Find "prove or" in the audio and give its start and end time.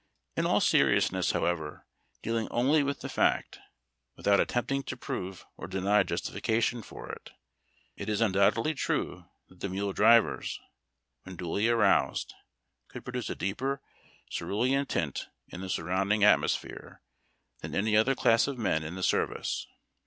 4.97-5.67